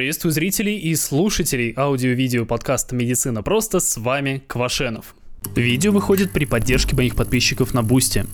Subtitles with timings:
[0.00, 5.14] Приветствую зрителей и слушателей аудио-видео подкаста «Медицина просто» с вами Квашенов.
[5.54, 8.24] Видео выходит при поддержке моих подписчиков на Бусте.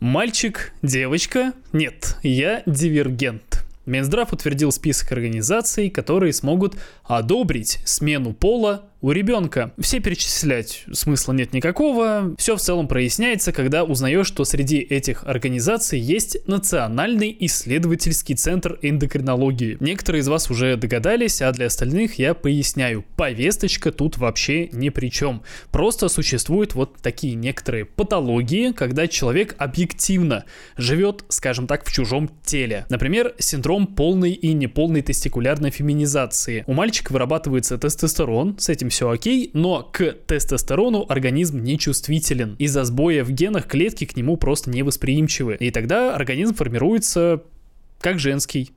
[0.00, 1.52] Мальчик, девочка?
[1.74, 3.66] Нет, я дивергент.
[3.84, 9.70] Минздрав утвердил список организаций, которые смогут одобрить смену пола у ребенка.
[9.78, 12.34] Все перечислять смысла нет никакого.
[12.38, 19.76] Все в целом проясняется, когда узнаешь, что среди этих организаций есть Национальный исследовательский центр эндокринологии.
[19.78, 23.04] Некоторые из вас уже догадались, а для остальных я поясняю.
[23.16, 25.44] Повесточка тут вообще ни при чем.
[25.70, 32.86] Просто существуют вот такие некоторые патологии, когда человек объективно живет, скажем так, в чужом теле.
[32.88, 36.64] Например, синдром полной и неполной тестикулярной феминизации.
[36.66, 42.56] У мальчика вырабатывается тестостерон, с этим все окей, но к тестостерону организм не чувствителен.
[42.58, 45.56] Из-за сбоя в генах клетки к нему просто невосприимчивы.
[45.60, 47.42] И тогда организм формируется
[48.00, 48.72] как женский.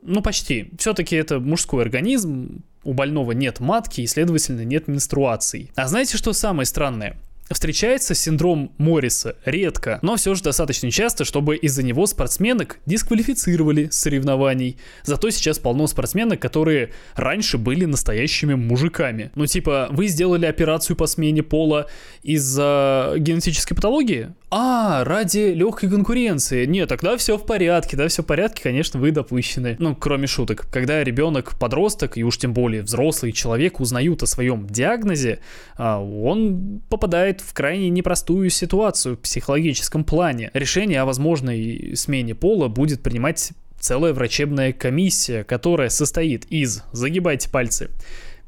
[0.00, 0.70] Ну, почти.
[0.78, 5.72] Все-таки это мужской организм, у больного нет матки и, следовательно, нет менструаций.
[5.74, 7.16] А знаете, что самое странное?
[7.50, 14.78] Встречается синдром Морриса редко, но все же достаточно часто, чтобы из-за него спортсменок дисквалифицировали соревнований.
[15.02, 19.30] Зато сейчас полно спортсменок, которые раньше были настоящими мужиками.
[19.34, 21.86] Ну типа, вы сделали операцию по смене пола
[22.22, 24.30] из-за генетической патологии?
[24.56, 26.64] А, ради легкой конкуренции.
[26.64, 29.76] Нет, тогда все в порядке, да, все в порядке, конечно, вы допущены.
[29.80, 30.66] Ну, кроме шуток.
[30.70, 35.40] Когда ребенок, подросток, и уж тем более взрослый человек узнают о своем диагнозе,
[35.76, 40.50] а, он попадает в крайне непростую ситуацию в психологическом плане.
[40.54, 47.90] Решение о возможной смене пола будет принимать целая врачебная комиссия, которая состоит из, загибайте пальцы,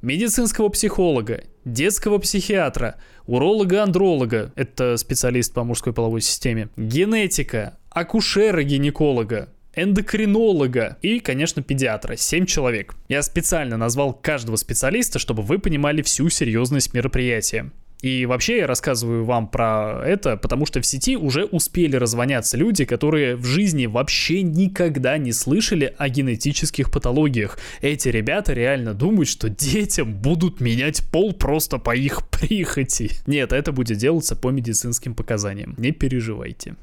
[0.02, 11.20] медицинского психолога, детского психиатра, уролога-андролога, это специалист по мужской половой системе, генетика, акушера-гинеколога, эндокринолога и,
[11.20, 12.16] конечно, педиатра.
[12.16, 12.94] 7 человек.
[13.08, 17.70] Я специально назвал каждого специалиста, чтобы вы понимали всю серьезность мероприятия.
[18.02, 22.84] И вообще я рассказываю вам про это, потому что в сети уже успели развоняться люди,
[22.84, 27.58] которые в жизни вообще никогда не слышали о генетических патологиях.
[27.80, 33.10] Эти ребята реально думают, что детям будут менять пол просто по их прихоти.
[33.26, 35.74] Нет, это будет делаться по медицинским показаниям.
[35.78, 36.76] Не переживайте.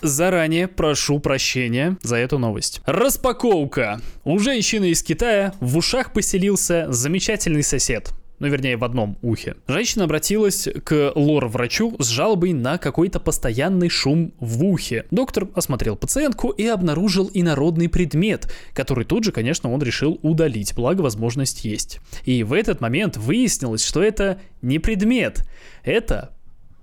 [0.00, 2.80] Заранее прошу прощения за эту новость.
[2.86, 4.00] Распаковка.
[4.24, 9.56] У женщины из Китая в ушах поселился замечательный сосед ну, вернее, в одном ухе.
[9.66, 15.06] Женщина обратилась к лор-врачу с жалобой на какой-то постоянный шум в ухе.
[15.10, 21.02] Доктор осмотрел пациентку и обнаружил инородный предмет, который тут же, конечно, он решил удалить, благо
[21.02, 22.00] возможность есть.
[22.24, 25.46] И в этот момент выяснилось, что это не предмет,
[25.82, 26.30] это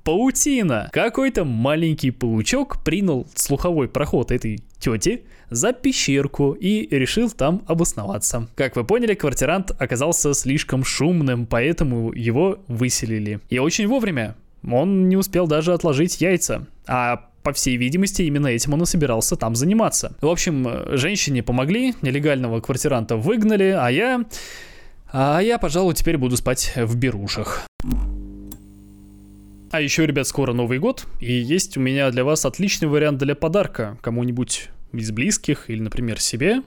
[0.04, 0.90] паутина.
[0.94, 8.48] Какой-то маленький паучок принял слуховой проход этой тети за пещерку и решил там обосноваться.
[8.56, 13.40] Как вы поняли, квартирант оказался слишком шумным, поэтому его выселили.
[13.50, 14.36] И очень вовремя.
[14.64, 16.68] Он не успел даже отложить яйца.
[16.88, 20.16] А по всей видимости, именно этим он и собирался там заниматься.
[20.22, 24.26] В общем, женщине помогли, нелегального квартиранта выгнали, а я...
[25.12, 27.68] А я, пожалуй, теперь буду спать в берушах.
[29.72, 33.36] А еще, ребят, скоро Новый год, и есть у меня для вас отличный вариант для
[33.36, 36.62] подарка кому-нибудь из близких или, например, себе.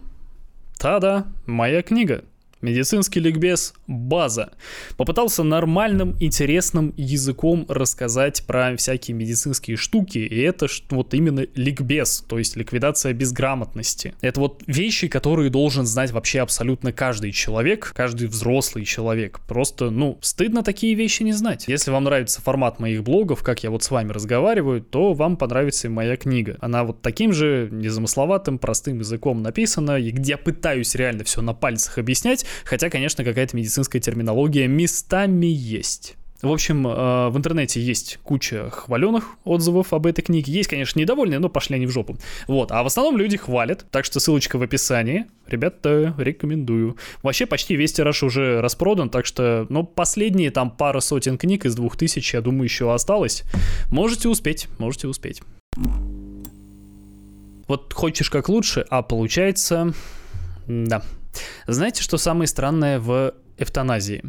[0.78, 2.24] Та-да, моя книга.
[2.60, 4.52] Медицинский ликбез– база.
[4.96, 12.38] Попытался нормальным, интересным языком рассказать про всякие медицинские штуки, и это вот именно ликбез, то
[12.38, 14.14] есть ликвидация безграмотности.
[14.20, 19.40] Это вот вещи, которые должен знать вообще абсолютно каждый человек, каждый взрослый человек.
[19.46, 21.66] Просто, ну, стыдно такие вещи не знать.
[21.68, 25.88] Если вам нравится формат моих блогов, как я вот с вами разговариваю, то вам понравится
[25.88, 26.56] моя книга.
[26.60, 31.54] Она вот таким же незамысловатым, простым языком написана, и где я пытаюсь реально все на
[31.54, 36.16] пальцах объяснять, Хотя, конечно, какая-то медицинская терминология местами есть.
[36.40, 40.52] В общем, э, в интернете есть куча хваленых отзывов об этой книге.
[40.52, 42.16] Есть, конечно, недовольные, но пошли они в жопу.
[42.46, 45.26] Вот, а в основном люди хвалят, так что ссылочка в описании.
[45.48, 46.96] Ребята, рекомендую.
[47.24, 51.74] Вообще, почти весь тираж уже распродан, так что, ну, последние там пара сотен книг из
[51.74, 53.42] двух тысяч, я думаю, еще осталось.
[53.90, 55.42] Можете успеть, можете успеть.
[57.66, 59.92] Вот хочешь как лучше, а получается...
[60.68, 61.02] Да,
[61.72, 64.24] знаете, что самое странное в эвтаназии?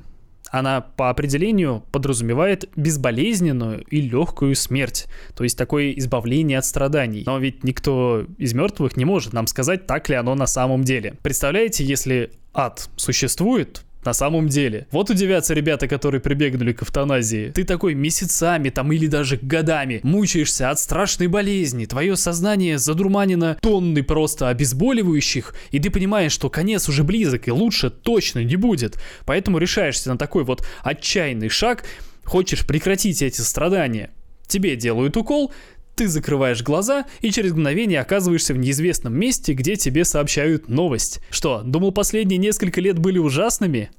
[0.52, 7.24] Она по определению подразумевает безболезненную и легкую смерть, то есть такое избавление от страданий.
[7.26, 11.16] Но ведь никто из мертвых не может нам сказать, так ли оно на самом деле.
[11.22, 14.88] Представляете, если ад существует, на самом деле.
[14.92, 17.52] Вот удивятся ребята, которые прибегнули к эвтаназии.
[17.52, 24.04] Ты такой месяцами там или даже годами мучаешься от страшной болезни, твое сознание задурманено тонны
[24.04, 28.98] просто обезболивающих, и ты понимаешь, что конец уже близок и лучше точно не будет.
[29.26, 31.84] Поэтому решаешься на такой вот отчаянный шаг,
[32.24, 34.12] хочешь прекратить эти страдания.
[34.48, 35.54] Тебе делают укол,
[36.00, 41.20] ты закрываешь глаза и через мгновение оказываешься в неизвестном месте, где тебе сообщают новость.
[41.30, 43.92] Что, думал последние несколько лет были ужасными?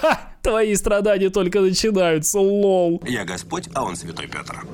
[0.00, 0.32] Ха!
[0.42, 3.00] Твои страдания только начинаются, лол.
[3.06, 4.66] Я Господь, а он Святой Петр.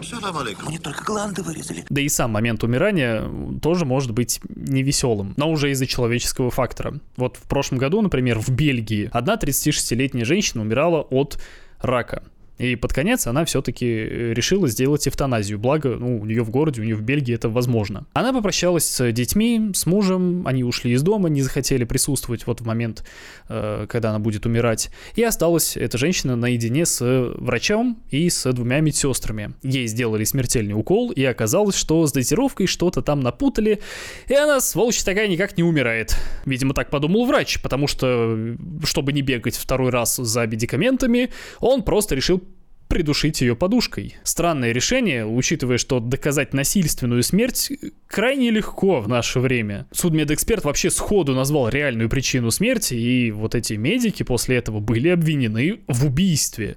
[0.67, 1.85] Мне только гланды вырезали.
[1.91, 3.25] Да и сам момент умирания
[3.61, 6.99] тоже может быть невеселым, но уже из-за человеческого фактора.
[7.17, 11.39] Вот в прошлом году, например, в Бельгии одна 36-летняя женщина умирала от
[11.79, 12.23] рака.
[12.61, 15.59] И под конец она все-таки э, решила сделать эвтаназию.
[15.59, 18.07] Благо, ну, у нее в городе, у нее в Бельгии это возможно.
[18.13, 22.67] Она попрощалась с детьми, с мужем, они ушли из дома, не захотели присутствовать вот в
[22.67, 23.03] момент,
[23.49, 24.91] э, когда она будет умирать.
[25.15, 27.03] И осталась эта женщина наедине с
[27.39, 29.55] врачом и с двумя медсестрами.
[29.63, 33.81] Ей сделали смертельный укол, и оказалось, что с дозировкой что-то там напутали,
[34.29, 36.15] и она, сволочь такая, никак не умирает.
[36.45, 38.37] Видимо, так подумал врач, потому что,
[38.85, 41.31] чтобы не бегать второй раз за медикаментами,
[41.61, 42.43] он просто решил
[42.91, 44.17] придушить ее подушкой.
[44.25, 47.73] Странное решение, учитывая, что доказать насильственную смерть
[48.07, 49.87] крайне легко в наше время.
[49.93, 55.81] Судмедэксперт вообще сходу назвал реальную причину смерти, и вот эти медики после этого были обвинены
[55.87, 56.77] в убийстве.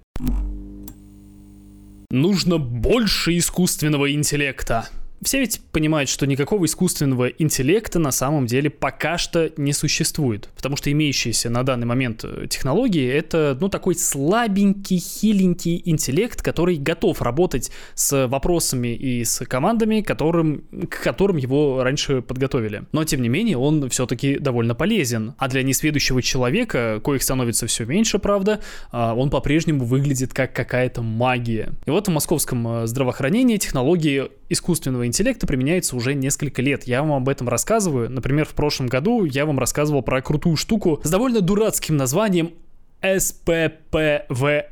[2.11, 4.87] Нужно больше искусственного интеллекта.
[5.23, 10.49] Все ведь понимают, что никакого искусственного интеллекта на самом деле пока что не существует.
[10.55, 16.77] Потому что имеющиеся на данный момент э, технологии— это, ну, такой слабенький, хиленький интеллект, который
[16.77, 22.83] готов работать с вопросами и с командами, которым, к которым его раньше подготовили.
[22.91, 25.35] Но, тем не менее, он все-таки довольно полезен.
[25.37, 28.59] А для несведущего человека, коих становится все меньше, правда,
[28.91, 31.73] а, он по-прежнему выглядит как какая-то магия.
[31.85, 36.85] И вот в московском э, здравоохранении технологии искусственного интеллекта применяется уже несколько лет.
[36.85, 38.09] Я вам об этом рассказываю.
[38.09, 42.53] Например, в прошлом году я вам рассказывал про крутую штуку с довольно дурацким названием
[43.03, 44.71] СППВР,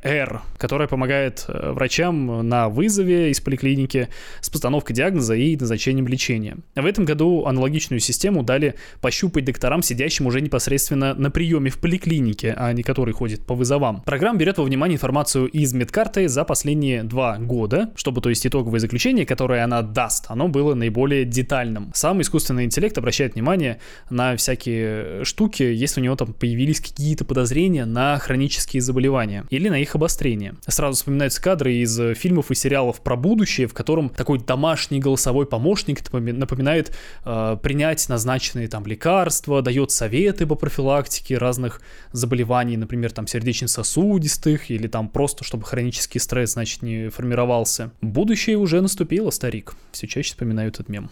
[0.56, 4.08] которая помогает э, врачам на вызове из поликлиники
[4.40, 6.56] с постановкой диагноза и назначением лечения.
[6.74, 12.54] В этом году аналогичную систему дали пощупать докторам, сидящим уже непосредственно на приеме в поликлинике,
[12.56, 14.00] а не который ходит по вызовам.
[14.00, 18.80] Программа берет во внимание информацию из медкарты за последние два года, чтобы то есть итоговое
[18.80, 21.90] заключение, которое она даст, оно было наиболее детальным.
[21.94, 27.84] Сам искусственный интеллект обращает внимание на всякие штуки, если у него там появились какие-то подозрения
[27.84, 30.54] на хронические заболевания или на их обострение.
[30.66, 35.46] Сразу вспоминаются кадры из э, фильмов и сериалов про будущее, в котором такой домашний голосовой
[35.46, 41.82] помощник напоминает э, принять назначенные там лекарства, дает советы по профилактике разных
[42.12, 47.92] заболеваний, например, там сердечно-сосудистых или там просто, чтобы хронический стресс, значит, не формировался.
[48.00, 49.74] Будущее уже наступило, старик.
[49.92, 51.10] Все чаще вспоминаю этот мем.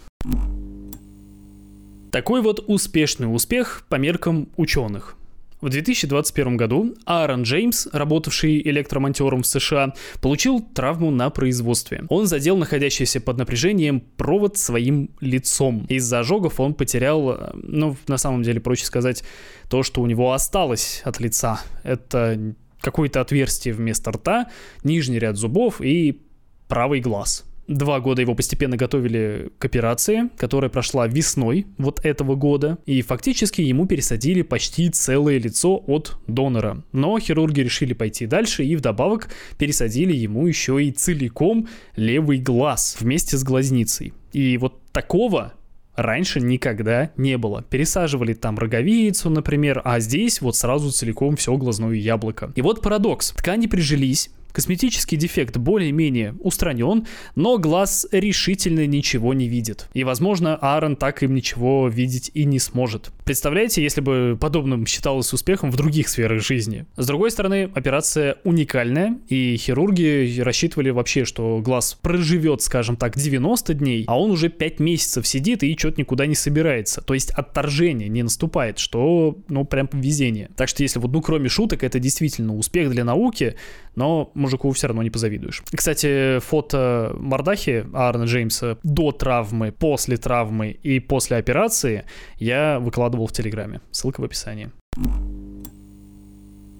[2.11, 5.17] Такой вот успешный успех по меркам ученых.
[5.61, 12.05] В 2021 году Аарон Джеймс, работавший электромонтером в США, получил травму на производстве.
[12.09, 15.85] Он задел находящийся под напряжением провод своим лицом.
[15.89, 19.23] Из-за ожогов он потерял, э, ну, на самом деле, проще сказать,
[19.69, 21.61] то, что у него осталось от лица.
[21.83, 24.47] Это какое-то отверстие вместо рта,
[24.83, 26.23] нижний ряд зубов и
[26.69, 27.45] правый глаз.
[27.71, 33.61] Два года его постепенно готовили к операции, которая прошла весной вот этого года, и фактически
[33.61, 36.83] ему пересадили почти целое лицо от донора.
[36.91, 43.37] Но хирурги решили пойти дальше и вдобавок пересадили ему еще и целиком левый глаз вместе
[43.37, 44.15] с глазницей.
[44.33, 45.53] И вот такого
[45.95, 47.63] раньше никогда не было.
[47.63, 52.53] Пересаживали там роговицу, например, а здесь вот сразу целиком все глазное яблоко.
[52.57, 53.31] И вот парадокс.
[53.31, 59.89] Ткани прижились, Косметический дефект более-менее устранен, но глаз решительно ничего не видит.
[59.95, 63.11] И, возможно, Аарон так им ничего видеть и не сможет.
[63.25, 66.87] Представляете, если бы подобным считалось успехом в других сферах жизни?
[66.97, 73.75] С другой стороны, операция уникальная, и хирурги рассчитывали вообще, что глаз проживет, скажем так, 90
[73.75, 77.03] дней, а он уже 5 месяцев сидит и что-то никуда не собирается.
[77.03, 80.51] То есть отторжение не наступает, что, ну, прям везение.
[80.57, 83.55] Так что если вот, ну, кроме шуток, это действительно успех для науки,
[83.95, 85.63] но мужику все равно не позавидуешь.
[85.75, 92.05] Кстати, фото мордахи Аарона Джеймса до травмы, после травмы и после операции
[92.37, 93.81] я выкладывал в Телеграме.
[93.91, 94.71] Ссылка в описании.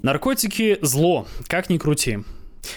[0.03, 2.21] Наркотики– зло, как ни крути.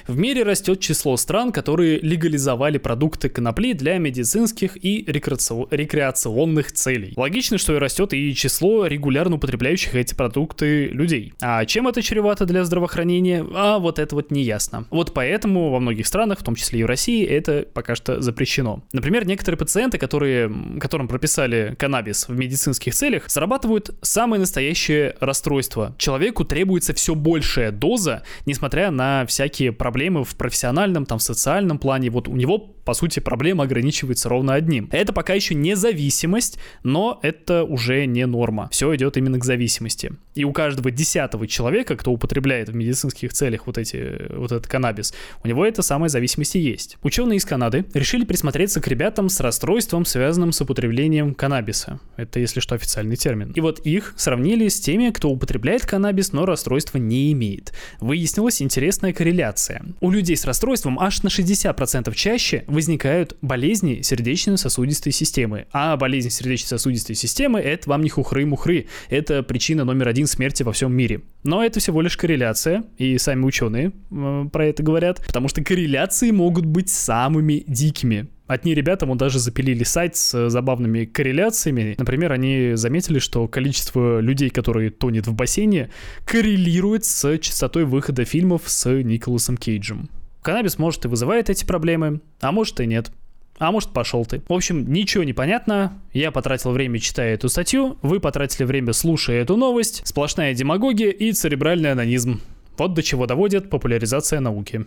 [0.08, 7.14] В мире растет число стран, которые легализовали продукты конопли для медицинских и рекреационных целей.
[7.16, 11.34] Логично, что и растет и число регулярно употребляющих эти продукты людей.
[11.42, 13.46] А чем это чревато для здравоохранения?
[13.54, 14.86] А вот это вот не ясно.
[14.90, 18.84] Вот поэтому во многих странах, в том числе и в России, это пока что запрещено.
[18.94, 25.96] Например, некоторые пациенты, которые, которым прописали каннабис в медицинских целях, зарабатывают самое настоящее расстройство.
[25.98, 32.10] Человеку требуется все большая доза, несмотря на всякие проблемы в профессиональном, там, в социальном плане.
[32.10, 34.90] Вот у него, по сути, проблема ограничивается ровно одним.
[34.92, 38.70] Это пока еще не зависимость, но это уже не норма.
[38.72, 40.12] Все идет именно к зависимости.
[40.36, 45.14] И у каждого десятого человека, кто употребляет в медицинских целях вот, эти, вот этот каннабис,
[45.44, 46.98] у него эта самая зависимость и есть.
[47.04, 52.00] Ученые из Канады решили присмотреться к ребятам с расстройством, связанным с употреблением каннабиса.
[52.18, 53.52] Это, если что, официальный термин.
[53.56, 57.74] И вот их сравнили с теми, кто употребляет каннабис, но расстройства не имеет.
[58.00, 59.63] Выяснилась интересная корреляция.
[60.02, 65.66] У людей с расстройством аж на 60% чаще возникают болезни сердечно-сосудистой системы.
[65.72, 68.88] А болезнь сердечно-сосудистой системы– это вам не хухры-мухры.
[69.10, 71.22] Это причина номер один смерти во всем мире.
[71.44, 76.32] Но это всего лишь корреляция, и сами ученые э, про это говорят, потому что корреляции
[76.32, 78.28] могут быть самыми дикими.
[78.54, 81.96] Одни ребята, ему даже запилили сайт с забавными корреляциями.
[81.98, 85.90] Например, они заметили, что количество людей, которые тонет в бассейне,
[86.24, 90.08] коррелирует с частотой выхода фильмов с Николасом Кейджем.
[90.44, 93.12] Каннабис может и вызывает эти проблемы, а может и нет.
[93.58, 94.44] А может, пошел ты.
[94.48, 96.00] В общем, ничего не понятно.
[96.14, 97.98] Я потратил время, читая эту статью.
[98.04, 100.04] Вы потратили время, слушая эту новость.
[100.06, 102.40] Сплошная демагогия и церебральный анонизм.
[102.78, 104.86] Вот до чего доводит популяризация науки.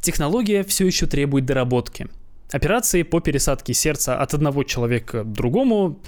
[0.00, 2.06] Технология все еще требует доработки.
[2.52, 6.00] Операции по пересадке сердца от одного человека к другому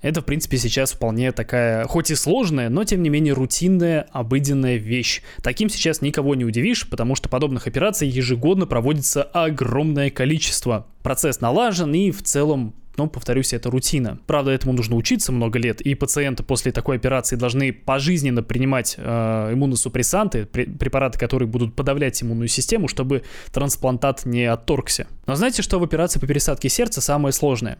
[0.00, 4.76] это, в принципе, сейчас вполне такая, хоть и сложная, но тем не менее рутинная, обыденная
[4.76, 5.22] вещь.
[5.42, 10.86] Таким сейчас никого не удивишь, потому что подобных операций ежегодно проводится огромное количество.
[11.02, 14.18] Процесс налажен и в целом но, повторюсь, это рутина.
[14.26, 19.52] Правда, этому нужно учиться много лет, и пациенты после такой операции должны пожизненно принимать э,
[19.52, 25.06] иммуносупрессанты, препараты, которые будут подавлять иммунную систему, чтобы трансплантат не отторгся.
[25.28, 27.78] Но знаете, что в операции по пересадке сердца самое сложное?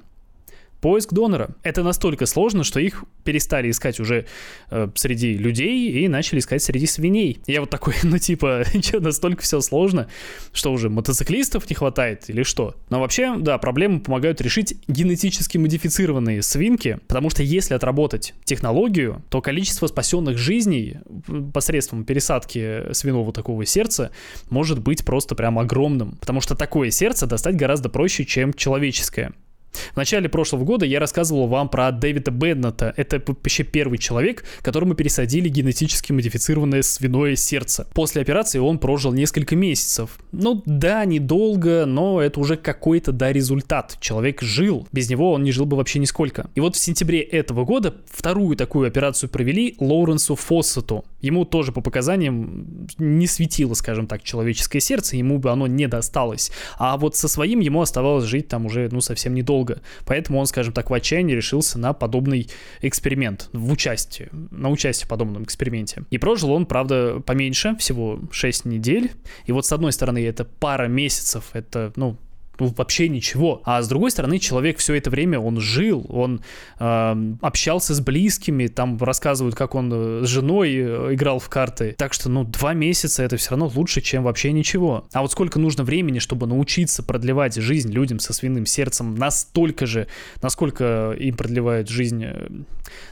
[0.80, 1.50] Поиск донора.
[1.62, 4.26] Это настолько сложно, что их перестали искать уже
[4.70, 7.40] э, среди людей и начали искать среди свиней.
[7.46, 10.08] Я вот такой, ну типа, что, настолько все сложно,
[10.52, 12.76] что уже мотоциклистов не хватает или что?
[12.90, 19.40] Но вообще, да, проблему помогают решить генетически модифицированные свинки, потому что если отработать технологию, то
[19.40, 20.98] количество спасенных жизней
[21.52, 24.12] посредством пересадки свиного такого сердца
[24.48, 29.32] может быть просто прям огромным, потому что такое сердце достать гораздо проще, чем человеческое.
[29.92, 32.94] В начале прошлого года я рассказывал вам про Дэвида Беннета.
[32.96, 37.86] Это вообще первый человек, которому пересадили генетически модифицированное свиное сердце.
[37.94, 40.18] После операции он прожил несколько месяцев.
[40.32, 43.96] Ну да, недолго, но это уже какой-то, да, результат.
[44.00, 44.86] Человек жил.
[44.92, 46.50] Без него он не жил бы вообще нисколько.
[46.54, 51.04] И вот в сентябре этого года вторую такую операцию провели Лоуренсу Фоссету.
[51.20, 56.50] Ему тоже по показаниям не светило, скажем так, человеческое сердце, ему бы оно не досталось.
[56.78, 59.80] А вот со своим ему оставалось жить там уже, ну, совсем недолго долго.
[60.04, 62.48] Поэтому он, скажем так, в отчаянии решился на подобный
[62.80, 66.04] эксперимент, в участие, на участие в подобном эксперименте.
[66.10, 69.12] И прожил он, правда, поменьше, всего 6 недель.
[69.46, 72.16] И вот с одной стороны это пара месяцев, это, ну,
[72.58, 73.62] ну, вообще ничего.
[73.64, 76.40] А с другой стороны, человек все это время, он жил, он
[76.78, 81.94] э, общался с близкими, там рассказывают, как он э, с женой э, играл в карты.
[81.96, 85.06] Так что, ну, два месяца это все равно лучше, чем вообще ничего.
[85.12, 90.08] А вот сколько нужно времени, чтобы научиться продлевать жизнь людям со свиным сердцем настолько же,
[90.42, 92.48] насколько им продлевает жизнь, э,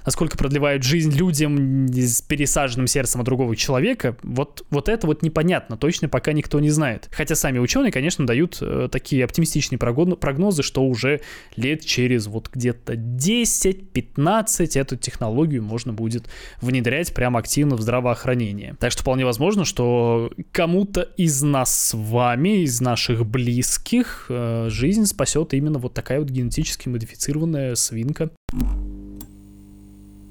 [0.04, 5.76] насколько продлевают жизнь людям с пересаженным сердцем от другого человека, вот, вот это вот непонятно,
[5.76, 7.08] точно пока никто не знает.
[7.12, 8.60] Хотя сами ученые, конечно, дают
[8.90, 11.20] такие оптимистичные прогнозы, что уже
[11.56, 16.28] лет через вот где-то 10-15 эту технологию можно будет
[16.60, 18.76] внедрять прямо активно в здравоохранение.
[18.80, 25.04] Так что вполне возможно, что кому-то из нас с вами, из наших близких, э, жизнь
[25.04, 28.30] спасет именно вот такая вот генетически модифицированная свинка.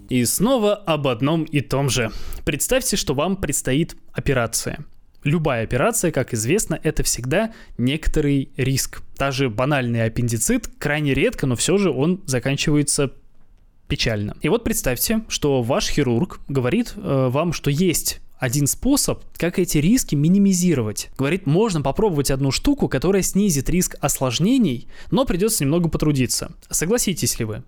[0.09, 2.11] И снова об одном и том же.
[2.43, 4.85] Представьте, что вам предстоит операция.
[5.25, 9.01] Любая операция, как известно, это всегда некоторый риск.
[9.17, 13.11] Даже банальный аппендицит крайне редко, но все же он заканчивается
[13.87, 14.37] печально.
[14.41, 19.79] И вот представьте, что ваш хирург говорит э, вам, что есть один способ, как эти
[19.79, 21.09] риски минимизировать.
[21.17, 26.51] Говорит, можно попробовать одну штуку, которая снизит риск осложнений, но придется немного потрудиться.
[26.69, 27.63] Согласитесь ли вы?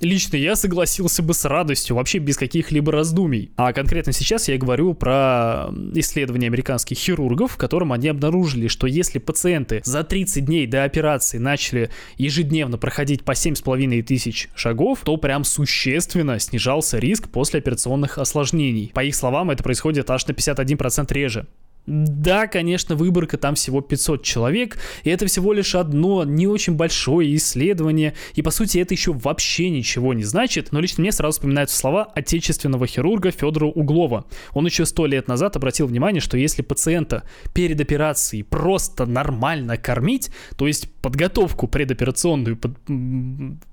[0.00, 3.50] Лично я согласился бы с радостью, вообще без каких-либо раздумий.
[3.56, 9.18] А конкретно сейчас я говорю про исследование американских хирургов, в котором они обнаружили, что если
[9.18, 11.88] пациенты за 30 дней до операции начали
[12.18, 18.90] ежедневно проходить по 7,5 тысяч шагов, то прям существенно снижался риск после операционных осложнений.
[18.92, 21.46] По их словам, это происходит аж на 51% реже.
[21.86, 27.34] Да, конечно, выборка там всего 500 человек, и это всего лишь одно не очень большое
[27.36, 31.76] исследование, и по сути это еще вообще ничего не значит, но лично мне сразу вспоминаются
[31.76, 34.26] слова отечественного хирурга Федора Углова.
[34.52, 37.22] Он еще сто лет назад обратил внимание, что если пациента
[37.54, 42.72] перед операцией просто нормально кормить, то есть подготовку предоперационную под,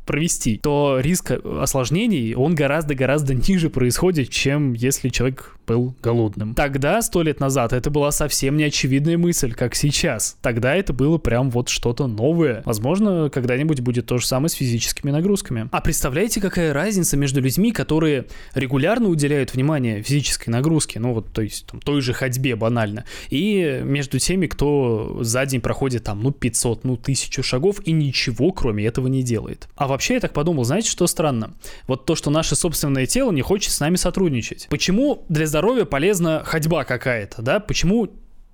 [0.06, 6.54] провести, то риск осложнений, он гораздо-гораздо ниже происходит, чем если человек был голодным.
[6.54, 10.38] Тогда, сто лет назад, это была совсем не очевидная мысль, как сейчас.
[10.42, 12.62] Тогда это было прям вот что-то новое.
[12.66, 15.70] Возможно, когда-нибудь будет то же самое с физическими нагрузками.
[15.72, 21.42] А представляете, какая разница между людьми, которые регулярно уделяют внимание физической нагрузке, ну вот, то
[21.42, 26.32] есть там, той же ходьбе банально, и между теми, кто за день проходит там, ну,
[26.32, 29.68] 500, ну, 1000 шагов и ничего кроме этого не делает.
[29.76, 31.54] А вообще я так подумал, знаете, что странно?
[31.88, 34.68] Вот то, что наше собственное тело не хочет с нами сотрудничать.
[34.70, 37.60] Почему для здоровья полезна ходьба какая-то, да?
[37.60, 38.10] Почему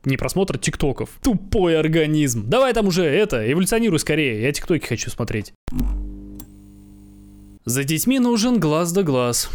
[0.05, 1.09] не просмотр тиктоков?
[1.21, 2.49] Тупой организм.
[2.49, 5.53] Давай там уже это, эволюционируй скорее, я тиктоки хочу смотреть.
[7.65, 9.49] За детьми нужен глаз да глаз.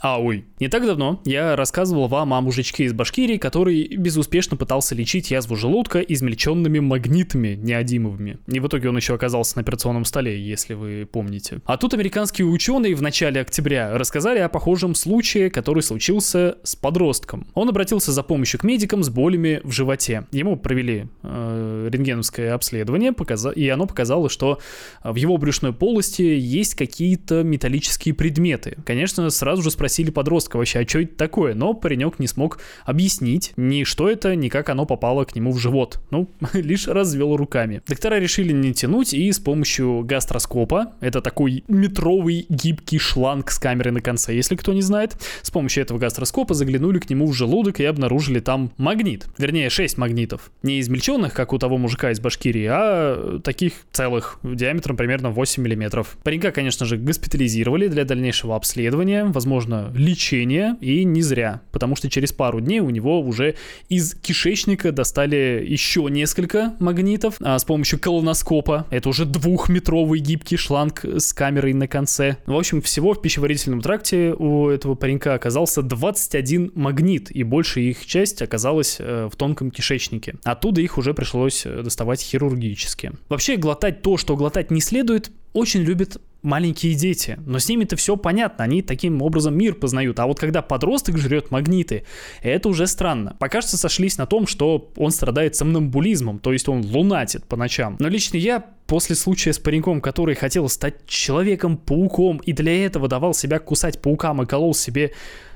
[0.00, 4.94] А, ой, не так давно я рассказывал вам о мужичке из Башкирии, который безуспешно пытался
[4.94, 8.38] лечить язву желудка измельченными магнитами неодимовыми.
[8.46, 11.60] И в итоге он еще оказался на операционном столе, если вы помните.
[11.64, 17.46] А тут американские ученые в начале октября рассказали о похожем случае, который случился с подростком.
[17.54, 20.26] Он обратился за помощью к медикам с болями в животе.
[20.30, 24.58] Ему провели э, рентгеновское обследование, показа- и оно показало, что
[25.02, 28.76] в его брюшной полости есть какие-то металлические предметы.
[28.84, 31.54] Конечно, сразу же спросили, спросили подростка вообще, а что это такое?
[31.54, 35.58] Но паренек не смог объяснить ни что это, ни как оно попало к нему в
[35.58, 36.00] живот.
[36.10, 37.82] Ну, лишь развел руками.
[37.86, 43.92] Доктора решили не тянуть и с помощью гастроскопа, это такой метровый гибкий шланг с камерой
[43.92, 47.78] на конце, если кто не знает, с помощью этого гастроскопа заглянули к нему в желудок
[47.78, 49.26] и обнаружили там магнит.
[49.38, 50.50] Вернее, 6 магнитов.
[50.64, 56.18] Не измельченных, как у того мужика из Башкирии, а таких целых, диаметром примерно 8 миллиметров.
[56.24, 62.08] Паренька, конечно же, госпитализировали для дальнейшего обследования, возможно, возможно, лечение, и не зря, потому что
[62.08, 63.56] через пару дней у него уже
[63.88, 68.86] из кишечника достали еще несколько магнитов а с помощью колоноскопа.
[68.90, 72.36] Это уже двухметровый гибкий шланг с камерой на конце.
[72.46, 78.06] В общем, всего в пищеварительном тракте у этого паренька оказался 21 магнит, и большая их
[78.06, 80.36] часть оказалась э, в тонком кишечнике.
[80.44, 83.12] Оттуда их уже пришлось э, доставать хирургически.
[83.28, 88.16] Вообще, глотать то, что глотать не следует, очень любят маленькие дети, но с ними-то все
[88.16, 90.18] понятно, они таким образом мир познают.
[90.20, 92.04] А вот когда подросток жрет магниты,
[92.40, 93.36] это уже странно.
[93.38, 97.96] Пока что сошлись на том, что он страдает сомнамбулизмом, то есть он лунатит по ночам.
[97.98, 103.34] Но лично я после случая с пареньком, который хотел стать человеком-пауком и для этого давал
[103.34, 105.12] себя кусать паукам и колол себе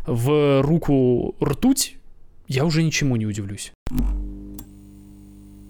[0.07, 1.97] в руку ртуть,
[2.49, 3.73] я уже ничему не удивлюсь.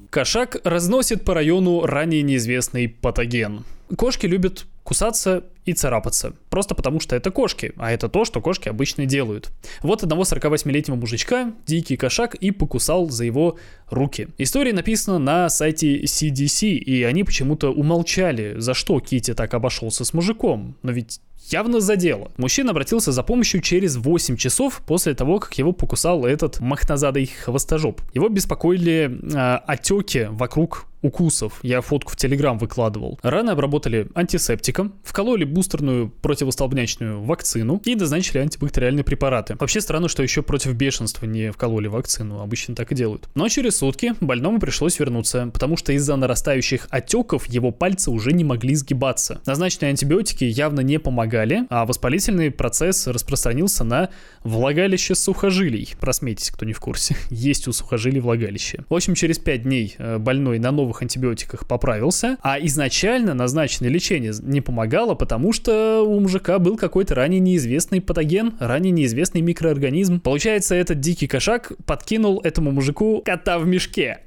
[0.08, 3.64] Кошак разносит по району ранее неизвестный патоген.
[3.96, 6.32] Кошки любят кусаться и царапаться.
[6.48, 9.52] Просто потому, что это кошки, а это то, что кошки обычно делают.
[9.82, 13.56] Вот одного 48-летнего мужичка дикий кошак и покусал за его
[13.88, 14.26] руки.
[14.36, 20.12] История написана на сайте CDC, и они почему-то умолчали, за что Кити так обошелся с
[20.12, 20.74] мужиком.
[20.82, 21.20] Но ведь
[21.52, 22.32] явно задело.
[22.36, 28.00] Мужчина обратился за помощью через 8 часов после того, как его покусал этот махнозадый хвостожоп.
[28.12, 31.60] Его беспокоили э, отеки вокруг укусов.
[31.62, 33.18] Я фотку в Телеграм выкладывал.
[33.22, 39.56] Раны обработали антисептиком, вкололи бустерную противостолбнячную вакцину и назначили антибактериальные препараты.
[39.58, 43.28] Вообще странно, что еще против бешенства не вкололи вакцину, обычно так и делают.
[43.34, 48.44] Но через сутки больному пришлось вернуться, потому что из-за нарастающих отеков его пальцы уже не
[48.44, 49.40] могли сгибаться.
[49.46, 54.10] Назначенные антибиотики явно не помогали, а воспалительный процесс распространился на
[54.44, 55.94] влагалище сухожилий.
[56.00, 57.16] Просмейтесь, кто не в курсе.
[57.30, 58.84] Есть у сухожилий влагалище.
[58.88, 63.90] В общем, через 5 дней э, больной на новый новых антибиотиках поправился, а изначально назначенное
[63.90, 70.20] лечение не помогало, потому что у мужика был какой-то ранее неизвестный патоген, ранее неизвестный микроорганизм.
[70.20, 74.18] Получается, этот дикий кошак подкинул этому мужику кота в мешке.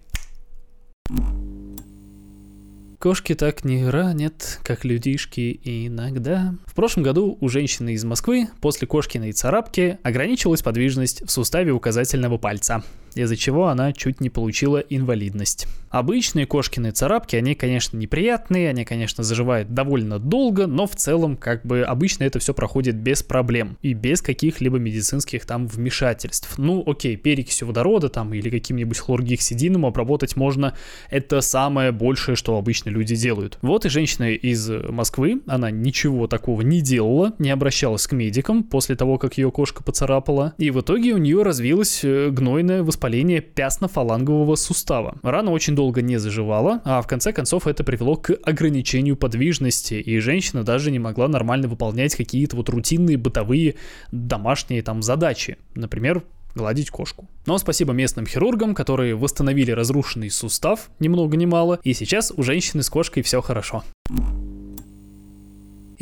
[2.97, 6.55] Кошки так не ранят, как людишки иногда.
[6.65, 12.37] В прошлом году у женщины из Москвы после кошкиной царапки ограничилась подвижность в суставе указательного
[12.37, 12.81] пальца
[13.21, 15.67] из-за чего она чуть не получила инвалидность.
[15.93, 21.63] Обычные кошкины царапки, они, конечно, неприятные, они, конечно, заживают довольно долго, но в целом, как
[21.63, 26.57] бы, обычно это все проходит без проблем и без каких-либо медицинских там вмешательств.
[26.57, 30.75] Ну, окей, перекисью водорода там или каким-нибудь хлоргексидином обработать можно,
[31.11, 33.59] это самое большее, что обычно люди делают.
[33.61, 38.95] Вот и женщина из Москвы, она ничего такого не делала, не обращалась к медикам после
[38.95, 43.41] того, как ее кошка поцарапала, и в итоге у нее развилось э, гнойное воспаление воспаление
[43.41, 45.17] пястно-фалангового сустава.
[45.23, 50.19] Рана очень долго не заживала, а в конце концов это привело к ограничению подвижности, и
[50.19, 53.75] женщина даже не могла нормально выполнять какие-то вот рутинные бытовые
[54.13, 55.57] домашние там задачи.
[55.75, 56.23] Например,
[56.55, 57.27] гладить кошку.
[57.45, 62.41] Но спасибо местным хирургам, которые восстановили разрушенный сустав, ни много ни мало, и сейчас у
[62.41, 63.83] женщины с кошкой все хорошо.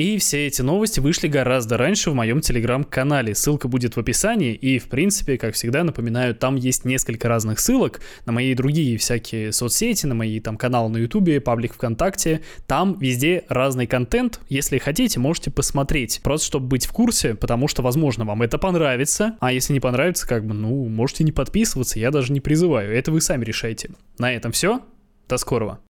[0.02, 3.36] И все эти новости вышли гораздо раньше в моем телеграм-канале.
[3.36, 4.56] Ссылка будет в описании.
[4.56, 9.52] И, в принципе, как всегда, напоминаю, там есть несколько разных ссылок на мои другие всякие
[9.52, 12.42] соцсети, на мои там каналы на ютубе, паблик ВКонтакте.
[12.66, 14.40] Там везде разный контент.
[14.50, 16.22] Если хотите, можете посмотреть.
[16.24, 19.38] Просто чтобы быть в курсе, потому что, возможно, вам это понравится.
[19.40, 22.00] А если не понравится, как бы, ну, можете не подписываться.
[22.00, 22.92] Я даже не призываю.
[22.92, 23.92] Это вы сами решайте.
[24.18, 24.82] На этом все.
[25.30, 25.80] До скорого.